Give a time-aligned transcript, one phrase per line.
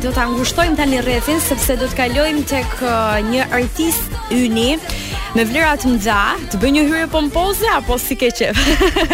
[0.00, 4.78] do ta të tani rrethin sepse do të kalojmë tek uh, një artist yni
[5.36, 6.20] me vlera të mëdha,
[6.52, 8.56] të bëj një hyrje pompoze apo si ke qef.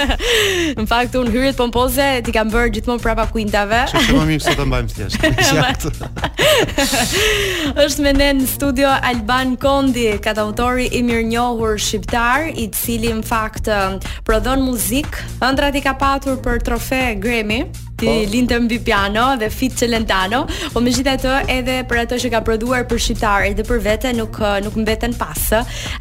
[0.79, 3.81] në fakt unë hyrjet pompoze ti kam bërë gjithmonë prapa kuintave.
[3.91, 5.91] Shumë më mirë se ta mbajmë thjesht.
[7.89, 13.71] Është me nen në studio Alban Kondi, katautori i mirënjohur shqiptar, i cili në fakt
[13.75, 13.97] uh,
[14.29, 17.65] prodhon muzikë, ëndrat i ka patur për trofe Grammy
[17.99, 18.31] ti po.
[18.33, 22.41] linte mbi piano dhe fit Celentano, po me gjithë ato edhe për ato që ka
[22.47, 25.43] prodhuar për shqiptar edhe për vete nuk eh, nuk mbeten pas.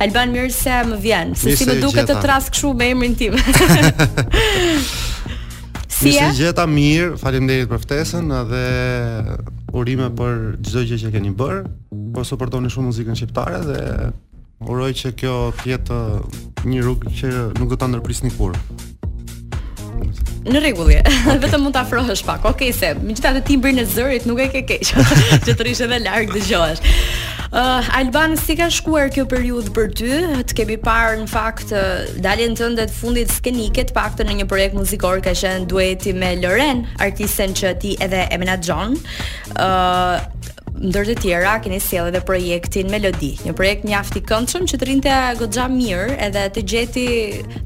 [0.04, 3.36] Alban mirë se më vjen, se si më duket të tras kshu me emrin tim.
[5.98, 8.59] Si e gjeta mirë, faleminderit për ftesën dhe
[9.73, 11.64] urime për çdo gjë që keni bër.
[12.14, 13.82] Po suportoni shumë muzikën shqiptare dhe
[14.70, 15.98] uroj që kjo të jetë
[16.70, 18.62] një rrugë që nuk do ta ndërprisni kurrë.
[20.52, 21.02] Në rregull je.
[21.28, 21.40] Okay.
[21.44, 22.46] Vetëm mund të afrohesh pak.
[22.48, 24.90] Okej, okay, se megjithatë gjithatë timbrin e zërit nuk e ke keq.
[25.46, 26.80] Që të rishë edhe larg dëgjohesh.
[27.48, 30.09] Ë uh, Alban, si ka shkuar kjo periudhë për ty?
[30.48, 34.48] Të kemi parë në fakt uh, daljen tënde të fundit skenike, të paktën në një
[34.52, 38.95] projekt muzikor ka qenë dueti me Loren, artisten që ti edhe e menaxhon.
[39.58, 40.37] Ë uh,
[40.81, 44.88] ndër të tjera keni sjell edhe projektin Melodi, një projekt mjaft i këndshëm që të
[44.89, 47.06] rinte goxha mirë edhe të gjeti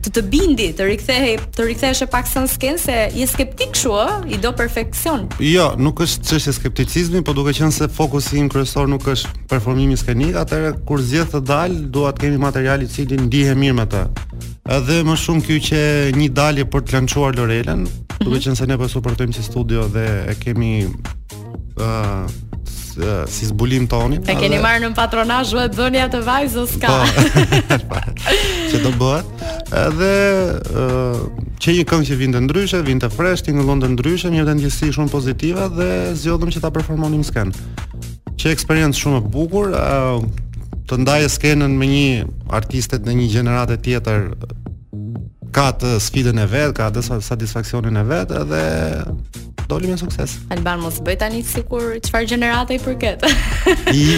[0.06, 4.08] të të bindi, të rikthehej, të riktheheshe pak sa sken se je skeptik kshu ë,
[4.31, 5.28] i do perfeksion.
[5.44, 9.98] Jo, nuk është çështje skepticizmi, por duke qenë se fokusi im kryesor nuk është performimi
[10.00, 13.88] skenik, atëherë kur zgjedh të dal, dua të kemi material i cili ndihem mirë me
[13.92, 14.06] të.
[14.72, 15.84] Edhe më shumë kjo që
[16.18, 17.86] një dalje për të lançuar Lorelen,
[18.22, 18.44] duke mhm.
[18.48, 20.88] qenë se ne po suportojmë si studio dhe e kemi ë
[21.80, 22.40] uh,
[23.28, 24.22] si zbulim tonin.
[24.28, 26.92] E keni marrë në patronazh vetë dhënia të vajzës ka.
[26.92, 27.08] Po.
[27.08, 28.02] s'ka
[28.72, 29.44] që do bëhet?
[29.84, 30.11] Edhe
[30.59, 30.86] ë
[31.62, 35.69] që një këngë që vinte ndryshe, vinte fresh, i ngëllonte ndryshe, një ndjesi shumë pozitive
[35.78, 37.53] dhe zgjodhëm që ta performonim s'ken
[38.42, 40.50] Që eksperiencë shumë e bukur, ë
[40.89, 42.23] të ndaje skenën me një
[42.58, 44.22] artistet në një gjeneratë tjetër
[45.56, 48.63] ka të sfidën e vet, ka të satisfaksionin e vet edhe
[49.72, 50.36] doli me sukses.
[50.52, 53.24] Alban mos bëj tani sikur çfarë gjenerata i përket.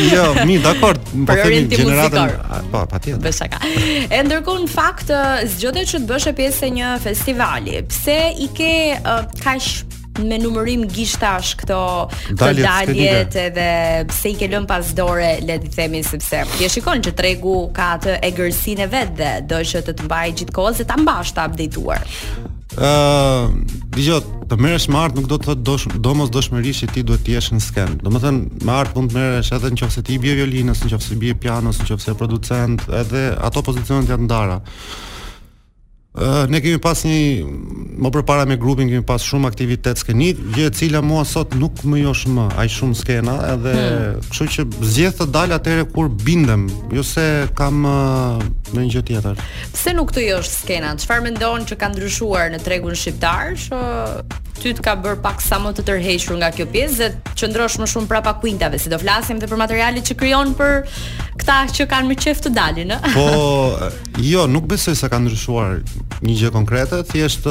[0.10, 0.98] jo, mi, dakor,
[1.28, 2.26] po themi gjenerata.
[2.74, 3.22] Po, patjetër.
[3.24, 3.60] Besa ka.
[4.10, 5.14] E ndërkohë në fakt
[5.56, 7.80] zgjodhe që të bësh pjesë e një festivali.
[7.94, 9.92] Pse i ke uh, kaq
[10.24, 11.78] me numërim gishtash këto
[12.38, 13.70] daljet, daljet edhe
[14.12, 17.54] pse i ke lënë pas dore le të themi sepse ti e shikon që tregu
[17.74, 21.34] ka atë egërsinë e vet dhe do që të të mbajë gjithkohë se ta mbash
[21.34, 22.06] të updateuar.
[22.74, 24.22] Ëh, uh, dëgjoj,
[24.54, 27.48] të merresh me art nuk do të thotë domos domosdoshmëri që ti duhet të jesh
[27.56, 27.96] në skenë.
[28.06, 31.80] Domethënë me art mund të merresh edhe nëse ti bie violinës, nëse ti bie pianos,
[31.82, 34.60] nëse ti je producent, edhe ato pozicionet janë ndara
[36.48, 37.50] ne kemi pas një
[37.98, 41.82] më përpara me grupin kemi pas shumë aktivitet skenik, gjë e cila mua sot nuk
[41.90, 44.28] më josh më aq shumë skena, edhe hmm.
[44.30, 47.26] kështu që zgjedh të dal atëherë kur bindem, jo se
[47.58, 49.42] kam në një gjë tjetër.
[49.74, 50.94] Pse nuk të josh skena?
[51.02, 53.58] Çfarë mendon që ka ndryshuar në tregun shqiptar?
[53.66, 53.82] Që
[54.62, 57.88] ty të ka bërë pak sa më të tërhequr nga kjo pjesë dhe qëndrosh më
[57.94, 60.84] shumë prapa kuintave, si do flasim dhe për materialet që krijon për
[61.42, 63.18] këta që kanë më qejf të dalin, ëh.
[63.18, 63.28] Po,
[64.34, 65.80] jo, nuk besoj se ka ndryshuar
[66.26, 67.50] një gjë konkrete, thjesht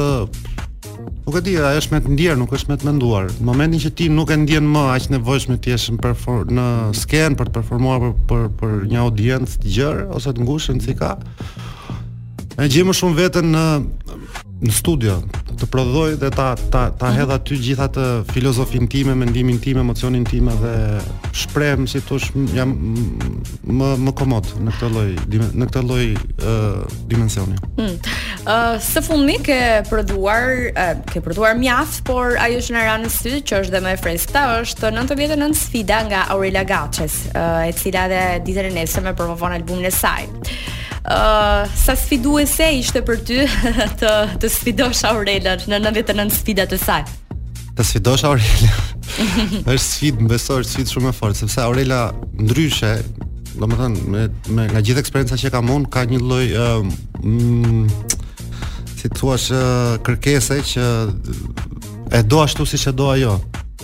[1.23, 3.29] Nuk e di, ajo është me të ndjer, nuk është me të menduar.
[3.39, 6.65] Në momentin që ti nuk e ndjen më aq nevojshme të jesh në në
[6.99, 10.95] sken për të performuar për për, për një audiencë të gjerë ose të ngushtë, si
[10.99, 11.13] ka.
[12.59, 13.65] Ne gjejmë shumë veten në
[14.63, 15.17] në studio,
[15.59, 17.35] të prodhoj dhe ta ta ta hedh mhm.
[17.35, 18.03] aty gjithë atë
[18.33, 20.75] filozofin time, mendimin time, emocionin time dhe
[21.43, 22.73] shprehem si thosh jam
[23.63, 26.05] më më komod në këtë lloj në këtë lloj
[27.11, 27.57] dimensioni.
[27.79, 27.95] Hmm.
[28.43, 33.11] Uh, së fundmi ke prodhuar uh, ke prodhuar mjaft, por ajo që na ra në
[33.13, 37.63] sy që është dhe më e freskëta është 99 në sfida nga Aurela Gaches, uh,
[37.69, 40.27] e cila dhe ditën e nesër me promovon albumin e saj
[41.05, 43.39] sa sfiduese ishte për ty
[43.99, 47.03] të të sfidosh Aurelën në 99 sfidat të saj.
[47.75, 48.73] Të sfidosh Aurelën.
[49.73, 52.03] Është sfidë, më besoj, sfidë shumë e fortë, sepse Aurela
[52.39, 52.93] ndryshe,
[53.59, 56.85] domethënë me me nga gjithë eksperjenca që kam unë ka një lloj uh,
[59.01, 60.87] si thua uh, kërkese që
[62.17, 63.35] e do ashtu siç e do ajo.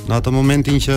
[0.09, 0.95] Në atë momentin që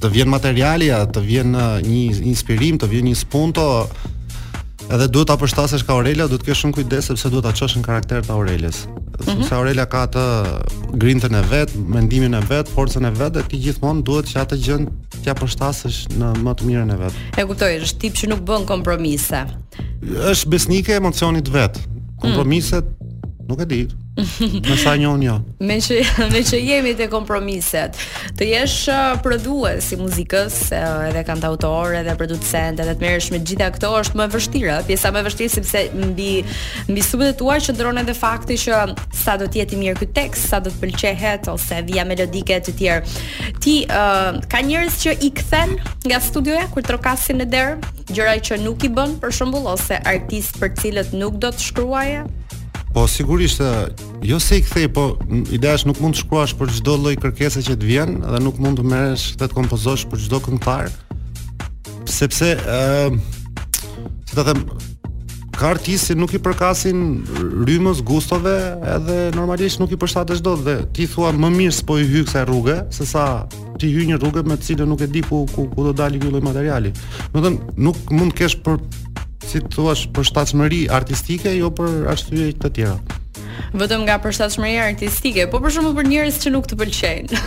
[0.00, 1.52] të vjen materiali, të vjen
[1.86, 1.98] një
[2.30, 3.68] inspirim, të vjen një spunto,
[4.86, 7.74] Edhe duhet ta përshtasësh ka Aurelia, duhet të kesh shumë kujdes sepse duhet ta çosh
[7.78, 8.84] në karakter të Aurelës.
[8.84, 9.40] Mm -hmm.
[9.40, 10.22] Sepse Aurelia ka atë
[11.02, 14.58] grintën e vet, mendimin e vet, forcën e vet dhe ti gjithmonë duhet që atë
[14.64, 14.86] gjën
[15.24, 17.14] t'ja përshtasësh në më të mirën e vet.
[17.36, 19.42] E kuptoj, është tip që nuk bën kompromise.
[20.30, 21.74] Është besnike emocionit vet.
[21.76, 22.20] Mm.
[22.22, 23.46] Kompromiset mm.
[23.48, 23.82] nuk e di.
[24.16, 25.32] Në sa një unë jo
[25.68, 25.96] me që,
[26.32, 27.98] me që jemi të kompromiset
[28.38, 33.04] Të jesh uh, prodhue si muzikës uh, Edhe kanë të autor, edhe producent Edhe të
[33.04, 36.30] merësh me gjitha këto është më vështira Pjesa më vështirë sepse mbi,
[36.88, 38.78] mbi subet e tuaj Që ndronë edhe fakti që
[39.20, 43.60] Sa do tjeti mirë këtë tekst Sa do të pëlqehet Ose via melodike të tjerë
[43.66, 45.76] Ti, uh, ka njërës që i këthen
[46.08, 50.00] nga studioja Kër të rokasin e derë Gjëraj që nuk i bën për shumbull Ose
[50.08, 52.24] artist për cilët nuk do të shkruaje
[52.96, 53.60] Po sigurisht,
[54.24, 55.02] jo se i kthej, po
[55.52, 58.56] ideja është nuk mund të shkruash për çdo lloj kërkese që të vjen dhe nuk
[58.62, 60.88] mund të merresh të, të kompozosh për çdo këngëtar.
[62.08, 63.18] Sepse ë
[64.00, 64.62] si ta them,
[65.58, 67.02] ka artistë nuk i përkasin
[67.68, 68.54] rymës, gustove,
[68.96, 72.46] edhe normalisht nuk i përshtatë çdo dhe ti thua më mirë s'po i hyj kësaj
[72.48, 73.26] rruge, sesa
[73.76, 76.22] ti hyj një rrugë me të cilën nuk e di ku ku, ku do dalë
[76.24, 76.96] ky lloj materiali.
[77.34, 78.80] Do të thënë, nuk mund të kesh për
[79.46, 82.96] si të thuash, për shtatshmëri artistike, jo për arsye të tjera.
[83.78, 87.40] Vetëm nga përshtatshmëria artistike, po për shumë për njerëz që nuk të pëlqejnë.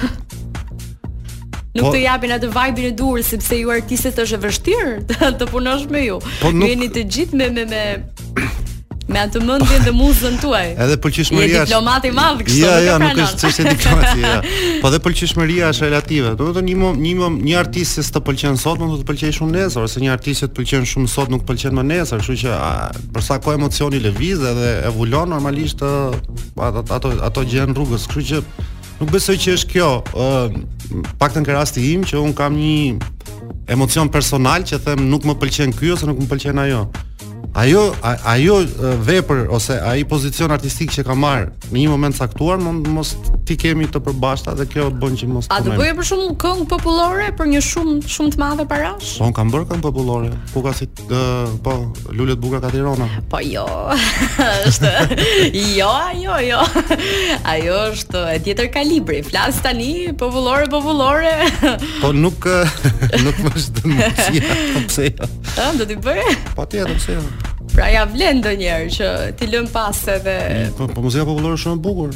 [1.70, 5.28] Nuk po, të japin atë vibe-in e dur sepse ju artistët është e vështirë të,
[5.40, 6.16] të punosh me ju.
[6.42, 6.66] Po nuk...
[6.72, 7.84] Jeni të gjithë me me me
[9.10, 10.74] me atë mendjen dhe muzën tuaj.
[10.84, 12.60] Edhe pëlqishmëria është diplomat i madh kështu.
[12.62, 14.22] Jo, jo, nuk është çështë diplomatike.
[14.22, 14.58] Ja.
[14.84, 16.34] Po dhe pëlqishmëria është relative.
[16.38, 19.02] Do të thotë një mom, një mom, një artist që s'të pëlqen sot, mund të
[19.02, 21.86] të pëlqejë shumë nesër, ose një artist që të pëlqen shumë sot nuk pëlqen më
[21.94, 22.74] nesër, kështu që a,
[23.18, 28.68] për sa kohë emocioni lëviz edhe evolon normalisht ato ato ato gjën rrugës, kështu që
[29.00, 32.98] Nuk besoj që është kjo, ë, uh, paktën në rastin tim që un kam një
[33.72, 36.82] emocion personal që them nuk më pëlqen ky ose nuk më pëlqen ajo
[37.54, 38.60] ajo ajo
[39.04, 43.16] vepër ose ai pozicion artistik që ka marr në një moment caktuar mos
[43.50, 45.48] ti kemi të përbashkëta dhe kjo bën që mos.
[45.50, 49.16] A do bëje për shumë këngë popullore për një shumë shumë të madhe parash?
[49.18, 50.30] Po, kam bërë këngë popullore.
[50.54, 50.86] Ku si
[51.66, 51.76] po,
[52.14, 53.08] lulet buka ka Tirana.
[53.32, 53.66] Po jo.
[54.68, 54.92] Është.
[55.56, 56.60] jo, jo, jo.
[57.50, 59.24] Ajo është e tjetër kalibri.
[59.26, 61.34] Flas tani popullore, popullore.
[62.04, 62.46] po nuk
[63.26, 65.32] nuk më shtënia, po, pse jo?
[65.80, 66.22] do ti bëj?
[66.58, 67.26] Patjetër, po, pse jo?
[67.74, 69.10] Pra ja vlen ndonjëherë që
[69.40, 70.36] ti lëm pas edhe
[70.78, 72.14] Po, po muzika popullore është shumë e bukur.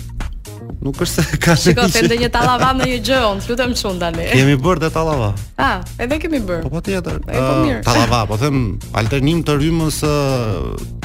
[0.84, 4.00] Nuk është se ka shikoj të ndë një tallava në një gjë, unë lutem shumë
[4.02, 4.24] tani.
[4.34, 5.30] Kemi bërë të tallava.
[5.64, 6.66] Ah, edhe kemi bërë.
[6.66, 7.22] Po patjetër.
[7.24, 7.78] Po po mirë.
[7.88, 8.58] Tallava, po them
[9.00, 10.02] alternim të rrymës,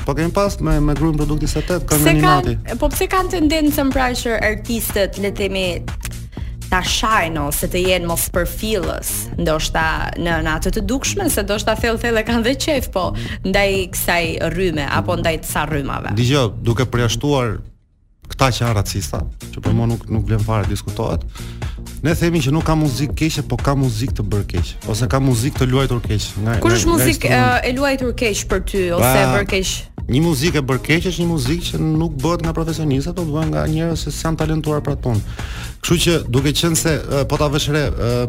[0.03, 2.57] po kemi pas me me grupin produkti së tet, kanë një natë.
[2.83, 5.67] Po pse kanë tendencën pra që artistët le të themi
[6.69, 9.87] ta shajnë ose të jenë mos përfillës, ndoshta
[10.19, 13.09] në natë të dukshme se ndoshta të thellë thellë kanë dhe qejf po
[13.47, 14.27] ndaj kësaj
[14.57, 16.17] rryme apo ndaj të sa rrymave.
[16.19, 17.61] Dgjoj, duke përjashtuar
[18.29, 19.21] këta që janë racista,
[19.53, 21.25] që për mua nuk nuk vlen fare diskutohet.
[22.07, 25.19] Ne themi që nuk ka muzikë keqe, po ka muzikë të bërë keq, ose ka
[25.29, 26.27] muzikë të luajtur keq.
[26.45, 29.73] Nga Kush është muzikë e luajtur keq për ty ose ba, e bërë keq?
[30.09, 33.51] Një muzikë e bërë keq është një muzikë që nuk bëhet nga profesionistë, por bëhet
[33.53, 35.17] nga njerëz që janë talentuar për atë
[35.79, 36.93] Kështu që duke qenë se
[37.31, 37.83] po ta vesh re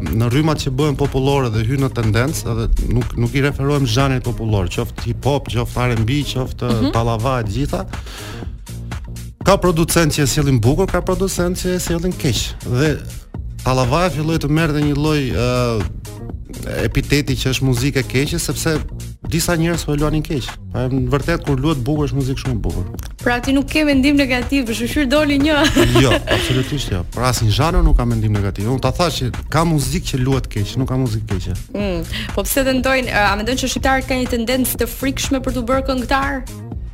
[0.06, 4.22] në rrymat që bëhen popullore dhe hyn në tendencë, edhe nuk nuk i referohem zhanrit
[4.22, 7.50] popullor, qoftë hip hop, qoftë R&B, qoftë mm -hmm.
[7.50, 7.82] gjitha
[9.44, 12.42] ka producent që e sjellin bukur, ka producent që e sjellin keq.
[12.68, 12.94] Dhe
[13.64, 18.76] Pallavaja filloi të merrte një lloj ë uh, epiteti që është muzikë e keqe sepse
[19.30, 20.48] disa njerëz po luanin keq.
[20.72, 22.86] Pra vërtet kur luhet bukur është muzikë shumë e bukur.
[23.20, 25.58] Pra ti nuk ke mendim negativ, për shkak doli një.
[26.06, 27.02] jo, absolutisht jo.
[27.12, 28.72] Pra asnjë zhanër nuk ka mendim negativ.
[28.76, 31.58] Unë ta thash që ka muzikë që luhet keq, nuk ka muzikë keqe.
[31.76, 32.16] Mm.
[32.36, 35.88] Po pse tendojnë, a mendojnë që shqiptarët kanë një tendencë të frikshme për të bërë
[35.92, 36.44] këngëtar?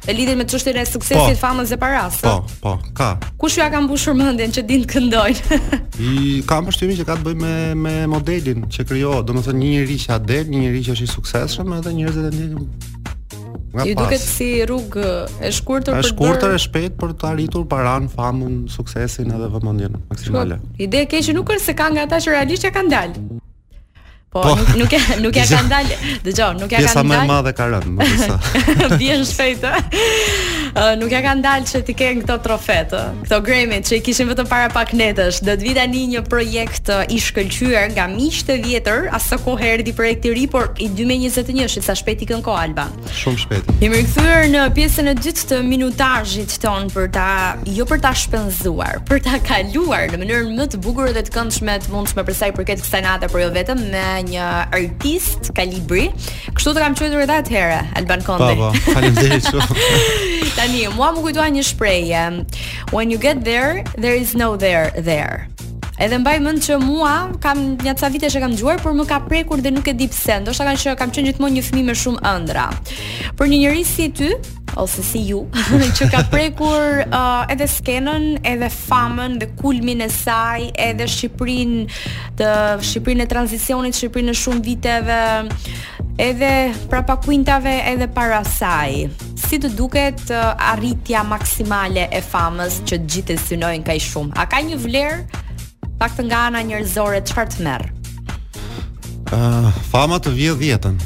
[0.09, 2.23] e lidhet me çështjen e suksesit po, famës dhe parasë.
[2.23, 3.09] Po, po, ka.
[3.43, 5.61] Kush ja ka mbushur mendjen që din të këndojnë?
[6.07, 7.55] I kam përshtymin që ka të bëjë me
[7.87, 11.73] me modelin që krijohet, domethënë një njerëz që adet, një njerëz që është i suksesshëm,
[11.81, 12.69] edhe njerëz që ndjen
[13.77, 15.09] Ju duket si rrugë
[15.45, 19.99] e shkurtër për të shkurtër e shpejt për të arritur paran famën, suksesin edhe vëmendjen
[20.09, 20.57] maksimale.
[20.81, 23.43] Ide e keqe nuk është se ka nga ata që realisht ja kanë dalë.
[24.37, 25.97] Po, po nuk e nuk e kanë dalë.
[26.27, 26.83] Dëgjoj, nuk e kanë dalë.
[26.85, 28.35] Pjesa më e madhe ka rënë, më disa.
[29.01, 29.63] Vjen shpejt.
[29.65, 30.03] Eh.
[30.77, 33.07] Ë nuk e kanë dalë se ti ke këto trofet, eh.
[33.25, 35.39] këto gremit që i kishin vetëm para pak netësh.
[35.47, 39.39] Do të vi tani një projekt eh, i shkëlqyer nga miq të vjetër, as sa
[39.41, 42.87] kohë erdhi projekti i ri, por i 2021 shit sa shpejt i kanë kohë Alba.
[43.17, 43.73] Shumë shpejt.
[43.85, 47.27] Jemi rikthyer në pjesën e dytë të minutazhit ton për ta
[47.79, 51.81] jo për ta shpenzuar, për ta kaluar në mënyrën më të bukur dhe të këndshme
[51.87, 56.09] të mundshme për sa i përket kësaj nate, por jo vetëm me një artist kalibri.
[56.57, 58.51] Kështu të kam quajtur edhe atëherë Alban Konde.
[58.59, 59.69] Po, faleminderit shumë.
[60.57, 62.25] Tani, mua më kujtua një shprehje.
[62.95, 65.47] When you get there, there is no there there.
[66.03, 69.23] Edhe mbaj mend që mua kam një ca vite që kam dëgjuar, por më ka
[69.31, 70.43] prekur dhe nuk e di pse.
[70.43, 72.67] Ndoshta kanë që kam qenë gjithmonë një fëmijë me shumë ëndra.
[73.39, 74.35] Për një njerëz si ty,
[74.77, 75.47] ose si ju
[75.97, 81.85] që ka prekur uh, edhe skenën, edhe famën dhe kulmin e saj, edhe Shqipërinë
[82.39, 82.51] të
[82.85, 85.21] Shqipërinë e tranzicionit, Shqipërinë e shumë viteve,
[86.21, 86.53] edhe
[86.91, 89.07] prapa kuintave edhe para saj.
[89.47, 94.37] Si të duket uh, arritja maksimale e famës që gjithë e synojnë kaj shumë?
[94.37, 95.45] A ka një vlerë
[95.97, 97.93] pak të nga ana njërzore që qëfar të merë?
[99.35, 100.99] Uh, fama të vjetë vjetën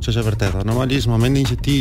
[0.00, 0.60] që është e vërteta.
[0.64, 1.78] Normalisht momentin që ti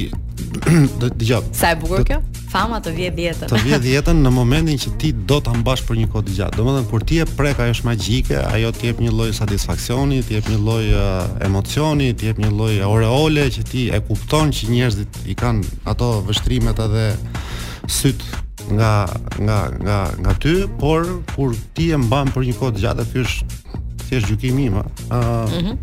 [1.19, 1.41] Dëgjoj.
[1.55, 2.19] Sa e bukur kjo?
[2.50, 3.50] Fama të vjet jetën.
[3.51, 6.58] Të vjet jetën në momentin që ti do ta mbash për një kohë të gjatë.
[6.60, 10.38] Domethënë kur ti e prek ajo është magjike, ajo të jep një lloj satisfaksioni, të
[10.39, 11.10] jep një lloj uh,
[11.46, 16.10] emocioni, të jep një lloj aureole që ti e kupton që njerëzit i kanë ato
[16.29, 18.25] vështrimet edhe dhe syt
[18.69, 18.91] nga
[19.39, 21.05] nga nga nga ty, por
[21.36, 23.62] kur ti e mban për një kohë të gjatë, ky është
[24.10, 24.81] thjesht gjykimi im.
[24.81, 25.79] Ëh uh, mhm.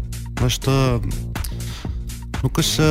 [0.46, 0.74] është
[2.44, 2.86] Nuk është,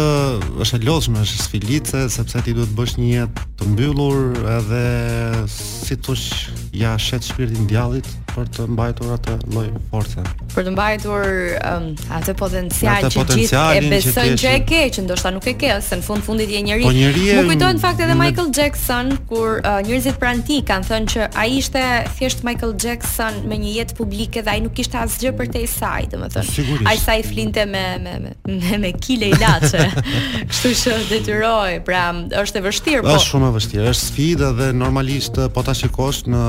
[0.63, 5.47] është e lodhshme, është sfilice, sepse ti duhet të bësh një jetë të mbyllur edhe
[5.50, 10.19] si tush ja shet shpirtin djallit për të mbajtur atë lloj force.
[10.51, 11.27] Për të mbajtur
[11.69, 11.85] um,
[12.17, 15.69] atë potencial atë që gjithë e besojnë që e ke, që ndoshta nuk e ke,
[15.85, 16.83] se në fund fundit je njeriu.
[16.83, 20.89] Po njeri Mu kujtohet në fakt edhe Michael Jackson kur uh, njerëzit pranë tij kanë
[20.89, 21.85] thënë që ai ishte
[22.19, 26.09] thjesht Michael Jackson me një jetë publike dhe ai nuk kishte asgjë për te saj,
[26.12, 26.81] domethënë.
[26.91, 29.85] Ai sa i flinte me me me me, me kile ilaçe.
[30.51, 32.03] Kështu që detyroi, pra
[32.41, 36.45] është e vështirë po shumë e vështirë, është sfida dhe normalisht po ta shikosh në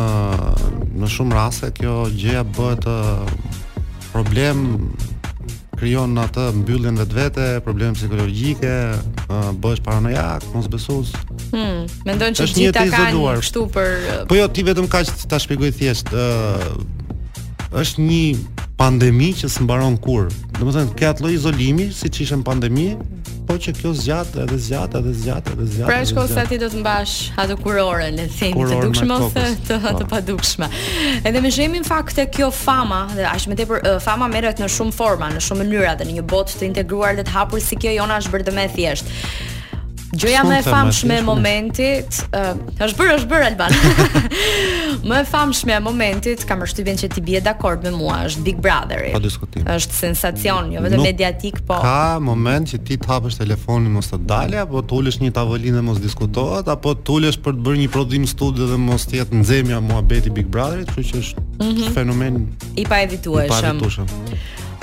[0.97, 2.89] në shumë raste kjo gjëja bëhet
[4.13, 4.63] problem
[5.77, 8.71] krijon atë mbylljen vetvete, probleme psikologjike,
[9.61, 11.11] bëhesh paranojak, mos besues.
[11.53, 13.91] Hm, mendon që është gjitha kanë kështu për
[14.31, 18.23] Po jo, ti vetëm kaq ta shpjegoj thjesht, ë është një
[18.77, 20.29] pandemi që s'mbaron kur.
[20.61, 22.91] më ke atë lloj izolimi si ishen pandemi,
[23.47, 25.87] po që kjo zgjat edhe zgjat edhe zgjat edhe zgjat.
[25.89, 29.45] Pra shko se ti do të mbash atë kurore, le të them, të dukshme ose
[29.69, 30.07] të të, po.
[30.13, 30.69] padukshme.
[31.25, 35.31] Edhe me zhemin fakte kjo fama, dhe as më tepër fama merret në shumë forma,
[35.37, 38.19] në shumë mënyra dhe në një botë të integruar dhe të hapur si kjo jona
[38.21, 39.15] është bërë më thjesht.
[40.15, 43.73] Gjoja më e famshme e momentit, uh, është bërë, është bërë Alban.
[45.11, 48.61] më e famshme e momentit, kam përshtypjen që ti bie dakord me mua, është Big
[48.63, 49.01] Brother.
[49.17, 49.65] Pa diskutim.
[49.75, 51.81] Është sensacion, jo vetëm mediatik, po.
[51.83, 55.81] Ka moment që ti të hapësh telefonin mos të dalë apo të ulësh një tavolinë
[55.81, 59.21] dhe mos diskutohet apo të ulësh për të bërë një prodhim studio dhe mos të
[59.25, 61.91] jetë nxemja muhabeti Big Brotherit, kështu që është mm -hmm.
[61.99, 62.47] fenomen
[62.77, 63.19] i pa I
[63.51, 64.07] pa evitueshëm.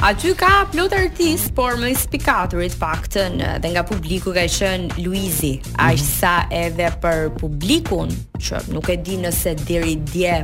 [0.03, 5.95] Aty ka plot artist, por më spikaturit paktën dhe nga publiku ka qen Luizi, aq
[5.95, 6.03] mhm.
[6.19, 10.41] sa edhe për publikun që nuk e di nëse deri dje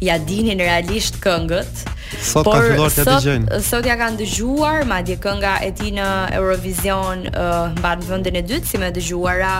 [0.00, 1.82] ja dinin realisht këngët.
[2.24, 3.60] Sot por ka filluar të dëgjojnë.
[3.68, 6.08] Sot ja kanë dëgjuar, madje kënga e tij në
[6.40, 9.54] Eurovision uh, mban vendin e dytë si më dëgjuara.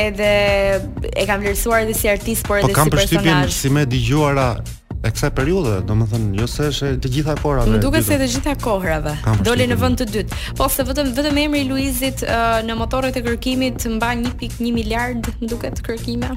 [0.00, 0.32] Edhe
[1.12, 3.14] e kam vlerësuar edhe si artist, por po edhe po si personazh.
[3.20, 4.48] Po kam përshtypjen si më dëgjuara
[5.00, 7.70] e kësaj periudhe, domethënë jo se është të gjitha kohërave.
[7.76, 9.12] Më duket se të gjitha kohërave.
[9.46, 10.38] Doli në vend të dytë.
[10.58, 15.28] Po se vetëm vetëm emri i Luizit uh, në motorrat e kërkimit mba 1.1 miliard,
[15.38, 16.32] duket kërkime.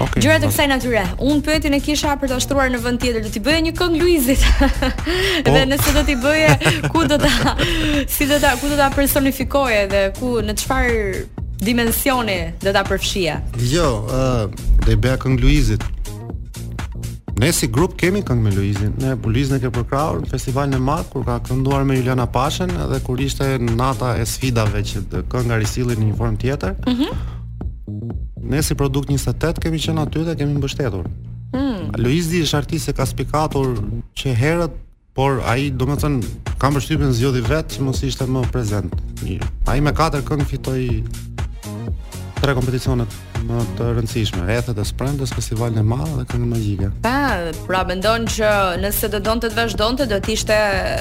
[0.00, 0.24] Okej.
[0.24, 1.04] Gjëra të kësaj natyre.
[1.28, 4.00] Unë pyetjen e kisha për të shtruar në vend tjetër, do t'i bëje një këngë
[4.00, 4.48] Luizit.
[4.64, 5.52] Po.
[5.52, 7.52] Dhe nëse do t'i bëje, ku do ta
[8.08, 11.24] si do ta ku do ta personifikoje dhe ku në çfarë
[11.64, 13.38] dimensione do ta përfshija.
[13.74, 15.84] Jo, ë, uh, do i bëja këngë Luizit.
[17.38, 18.92] Ne si grup kemi këng me Luizin.
[19.02, 22.70] Ne Bulizën e ke përkraur në festivalin e madh kur ka kënduar me Juliana Pashën
[22.92, 26.76] dhe kur ishte nata e sfidave që të kënga risilli në një formë tjetër.
[26.86, 27.02] Mhm.
[27.02, 31.06] Mm ne si produkt 28 kemi qenë aty dhe kemi mbështetur.
[31.54, 31.96] Mhm.
[32.04, 33.78] Luizi është artist e ka spikatur
[34.16, 34.74] që herët
[35.14, 36.24] Por ai, tënë
[36.58, 38.90] kam përshtypjen zgjodhi vetë që mos ishte më prezant.
[39.70, 41.04] Ai me katër këngë fitoi
[42.40, 43.06] tre kompeticionet
[43.44, 46.90] më të rëndësishme, rrethet e sprendës, festivalin e madh dhe këngë magjike.
[47.04, 47.14] Pa,
[47.68, 50.58] pra mendon që nëse do donte të vazhdonte do të ishte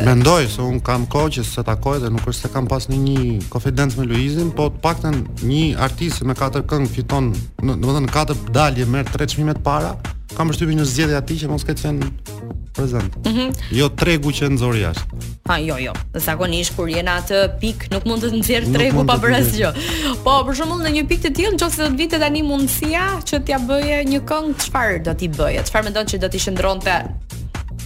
[0.07, 3.00] Mendoj se un kam kohë që se takoj dhe nuk është se kam pas në
[3.03, 5.19] një konfidencë me Luizin, po të paktën
[5.50, 7.31] një artist me katër këngë fiton,
[7.63, 9.93] domethënë katër dalje merr 3 çmime të para,
[10.35, 12.12] kam përshtypjen një zgjedhje aty që mos ketë qenë
[12.77, 13.15] prezant.
[13.25, 13.50] Mm -hmm.
[13.79, 15.32] Jo tregu që nxor jashtë.
[15.50, 15.91] Ha, jo, jo.
[16.15, 19.71] Zakonisht kur je atë pik nuk mund të nxjerr tregu pa bërë asgjë.
[20.23, 23.41] Po, për shembull në një pikë të tillë, nëse do të vinte tani mundësia që
[23.43, 25.65] t'ia bëje një këngë, çfarë do t'i bëje?
[25.67, 26.95] Çfarë mendon se do t'i shndronte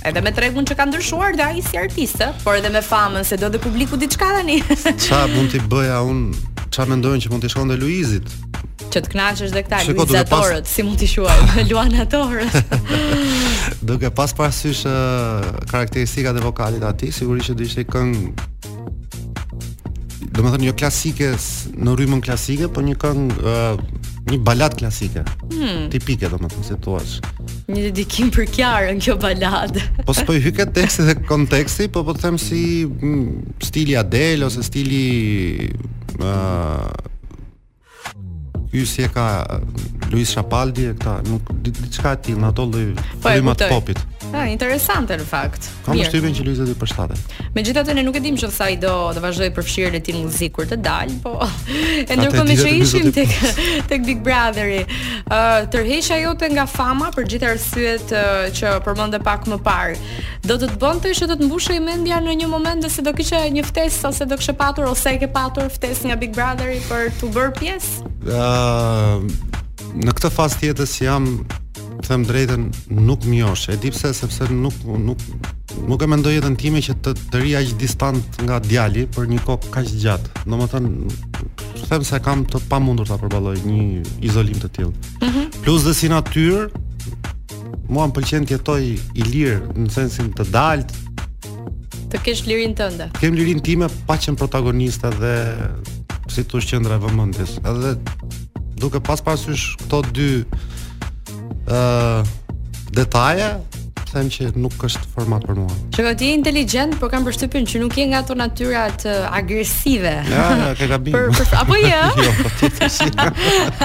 [0.05, 3.41] edhe me tregun që ka ndryshuar dhe ai si artist, por edhe me famën se
[3.41, 4.59] do dhe publiku diçka tani.
[4.85, 6.46] Çfarë mund t'i bëja unë?
[6.75, 8.27] Qa mendojnë që mund të shkonde Luizit?
[8.91, 10.73] Që të knaqesh dhe këta Shiko, Luizatorët, pas...
[10.73, 12.73] si mund të shuaj, Luanatorët.
[13.87, 18.31] duke pas parasysh uh, karakteristikat e vokalit ati, sigurisht që dhe ishte këngë
[20.37, 21.31] do më thënë një klasike
[21.81, 23.79] në rrymën klasike, po një këngë uh,
[24.27, 25.23] një balad klasike.
[25.49, 25.87] Hmm.
[25.93, 29.79] Tipike do më thënë, si Një dedikim për në kjo balad.
[30.07, 32.61] po s'po hyket teksti dhe konteksti, po po të them si
[33.65, 35.73] stili Adele ose stili
[36.19, 36.89] uh,
[38.69, 39.45] ky ka
[40.11, 42.83] Luis Chapaldi e këta, nuk diçka di tillë në ato lloj
[43.23, 43.99] filma po, të popit.
[44.35, 45.67] Ah, interesante në fakt.
[45.85, 47.33] Kam një që Luisa do të përshtatet.
[47.55, 50.55] Megjithatë ne nuk e dimë sa ai do të vazhdojë përfshirjen e tij në muzikë
[50.57, 51.33] kur të dalë, po
[51.67, 53.35] e ndërkohë që ishim tek
[53.91, 54.85] tek Big Brotheri, ë
[55.27, 59.97] uh, tërheqja jote nga fama për gjithë arsyet uh, që përmendëm pak më parë,
[60.47, 63.43] do të të bënte që të të mbushej mendja në një moment se do kisha
[63.51, 67.11] një ftesë ose do kishe patur ose e ke patur ftesë nga Big Brotheri për
[67.21, 68.15] të bërë pjesë?
[68.27, 69.56] Ë uh,
[70.05, 71.25] në këtë fazë të jetës jam
[72.07, 75.23] them drejtën nuk më josh e di pse sepse nuk nuk
[75.89, 79.41] nuk e mendoj jetën time që të të ri aq distant nga djali për një
[79.47, 80.91] kohë kaq gjatë domethën
[81.87, 85.49] them se kam të pamundur ta përballoj një izolim të tillë mm -hmm.
[85.65, 86.67] plus dhe si natyrë
[87.89, 90.93] mua më pëlqen të jetoj i lirë në sensin të dalt
[92.11, 95.33] të kesh lirinë tënde kem lirinë time pa qenë protagoniste dhe
[96.29, 97.95] si të ushqendra e vëmëndis edhe
[98.77, 100.31] duke pas pasysh këto dy
[101.73, 102.21] uh,
[102.93, 103.49] detaje,
[104.13, 105.75] them që nuk është format për mua.
[105.95, 110.13] Që ti inteligjent, por kam përshtypjen që nuk je nga ato natyrat agresive.
[110.31, 111.15] Ja, ja, ke gabim.
[111.15, 112.01] Për, për, apo je?
[112.23, 113.09] jo, po ti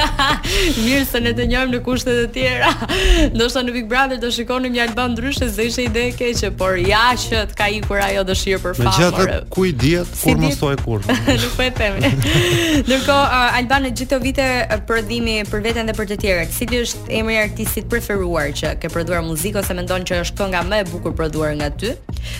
[0.84, 2.70] Mirë se ne të njohim në kushtet e tjera.
[3.34, 6.78] Ndoshta në Big Brother do shikonin një Alban ndryshe, se ishte ide e keqe, por
[6.80, 8.90] ja që të ka ikur ajo dëshirë për famë.
[8.90, 11.06] Megjithatë, ku i diet, kur si mos thoj kur.
[11.42, 11.98] nuk po e them.
[11.98, 14.48] Ndërkohë uh, Alban gjithë vite
[14.88, 16.54] prodhimi për veten dhe për të tjerët.
[16.56, 20.62] Cili është emri i artistit preferuar që ke prodhuar muzikë ose mendon që është kënga
[20.70, 21.92] më e bukur prodhuar nga ty.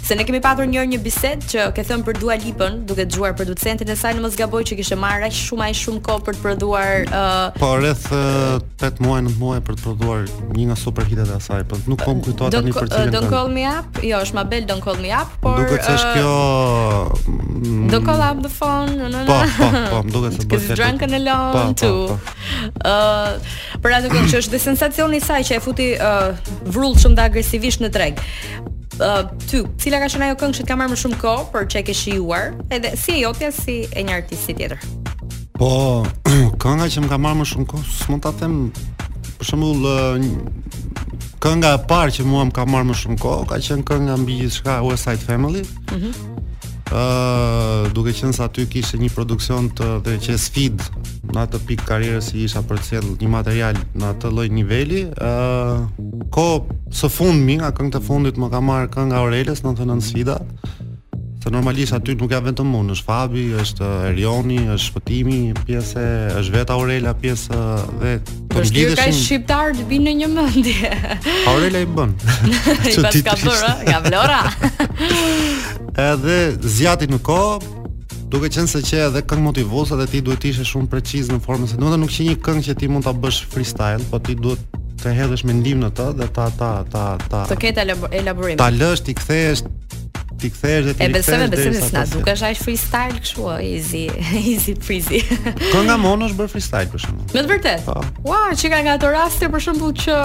[0.06, 3.32] Se ne kemi patur njërë një bisedë që ke thënë për Dua Lipën, duke dëgjuar
[3.38, 6.36] producentin e saj, në mos gaboj që kishte marrë aq shumë aq shumë kohë për
[6.38, 7.56] të prodhuar ë uh...
[7.56, 11.64] Po rreth 8 uh, muaj, 9 muaj për të prodhuar një nga superhitet e saj,
[11.72, 13.10] po nuk kam kujtuar tani për cilën.
[13.10, 13.98] Uh, Don't call me up.
[14.06, 18.00] Jo, është bel Don't call me up, por Duket se është uh, kjo mm, Do
[18.06, 18.94] call up the phone.
[19.26, 20.70] Po, po, po, më duket se bëhet.
[20.70, 22.06] Is drunk and alone pa, po, po, too.
[22.06, 22.94] Ë, po.
[22.94, 26.32] uh, për atë që është dhe sensacioni i saj që e futi uh,
[26.70, 28.18] vrullshëm dhe agresiv aktivisht në treg.
[29.02, 31.82] Uh, ty, cila ka qenë ajo këngë që ka marrë më shumë kohë për çe
[31.86, 34.82] ke shijuar, edhe si e jotja si e një artisti tjetër?
[35.58, 36.02] Po,
[36.62, 38.58] kënga që më ka marrë më shumë kohë, s'mund ta them
[39.38, 39.88] për shembull
[41.42, 44.40] kënga e parë që mua më ka marrë më shumë kohë, ka qenë kënga mbi
[44.42, 45.64] gjithçka West Side Family.
[45.94, 46.12] Mhm.
[46.18, 46.31] Mm
[46.92, 50.82] Uh, duke qenë se aty kishte një produksion të dhe që sfid
[51.32, 55.00] në atë pikë karrierës si isha për të sjellë një material në atë lloj niveli,
[55.08, 56.44] ë uh, ko
[56.92, 60.36] së fundmi, nga këngë të fundit më ka marr kënga Aurelës 99 sfida.
[61.42, 66.02] Se normalisht aty nuk ja vetëm unë, është Fabi, është Erioni, është Fotimi, pjesë,
[66.38, 67.58] është vetë Aurela pjesë
[67.98, 68.60] dhe të lidhesh.
[68.60, 70.90] Është ka shqiptar të vinë në një mendje.
[71.50, 72.12] Aurela i bën.
[72.92, 74.38] I pas ka bërë, ja Vlora.
[76.12, 76.36] edhe
[76.76, 77.72] zjati në kohë,
[78.30, 81.40] duke qenë se që edhe këngë motivuese dhe ti duhet të ishe shumë preciz në
[81.42, 84.38] formën se, domethënë nuk është një këngë që ti mund ta bësh freestyle, po ti
[84.38, 84.62] duhet
[85.02, 87.86] të hedhësh mendim në të dhe ta ta ta ta të ketë
[88.22, 88.62] elaborim.
[88.62, 89.64] Ta lësh ti kthehesh
[90.42, 91.08] ti kthehesh dhe ti kthesh.
[91.08, 94.04] E besoj, besoj se na dukesh aq freestyle kështu, easy,
[94.52, 95.20] easy freezy.
[95.72, 97.28] Kënga nga është bërë freestyle për shembull.
[97.36, 97.86] Me të vërtetë.
[97.86, 97.98] Po.
[98.02, 100.18] Ua, wow, çka nga ato raste për shembull që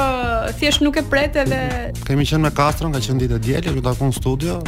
[0.59, 1.61] thjesht nuk e pret edhe
[2.07, 4.61] Kemi qenë me Castro, ka qenë ditë e diellë, u takon studio,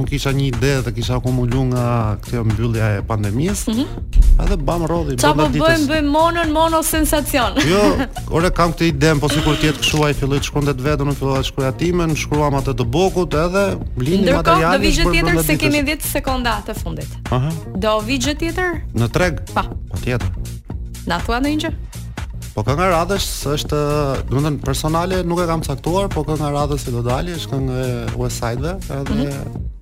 [0.00, 1.84] unë kisha një ide dhe kisha akumulu nga
[2.26, 3.72] kjo mbyllja e pandemisë.
[3.72, 4.42] Mm -hmm.
[4.44, 5.48] Edhe bam rrodhi bëna po ditës.
[5.48, 7.52] Çfarë do bëjmë bëjmë monon mono sensacion.
[7.70, 7.82] jo,
[8.38, 11.14] ore kam këtë ide, po sikur ti et kshu ai filloi të shkonte vetëm, në
[11.14, 13.64] fillova të shkruaja timën, shkruam atë të bokut edhe
[13.98, 14.36] lini materialin.
[14.36, 17.10] Ndërkohë do vijë tjetër se kemi 10 sekonda të fundit.
[17.30, 17.50] Aha.
[17.76, 18.82] Do vijë tjetër?
[18.94, 19.34] Në treg.
[19.54, 19.62] Pa.
[20.04, 20.30] tjetër.
[21.06, 21.72] Na thua ndonjë
[22.56, 23.78] Po kënga radhës është,
[24.30, 27.50] do të thënë personale nuk e kam caktuar, po kënga radhës i do dalë, është
[27.50, 29.75] këngë e West Side-ve, edhe mm -hmm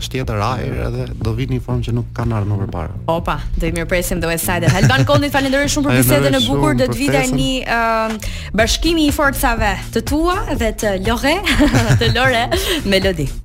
[0.00, 2.98] është tjetër ajër edhe do vit në një formë që nuk kanë ardhur më përpara.
[3.12, 4.72] Opa, do i mirpresim do e sajtë.
[4.80, 6.76] Alban Kondit falenderoj shumë për bisedën e bukur.
[6.80, 11.36] Do të vitaj një uh, bashkimi i forcave të tua dhe të Lore,
[12.02, 12.46] të Lore
[12.92, 13.36] Melodi.